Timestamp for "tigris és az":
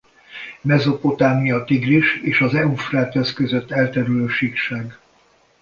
1.63-2.53